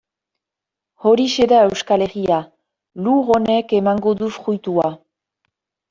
Horixe 1.03 1.45
da 1.51 1.59
Euskal 1.67 2.05
Herria, 2.07 2.41
lur 3.05 3.23
honek 3.37 3.79
emango 3.83 4.19
du 4.25 4.35
fruitua. 4.41 4.93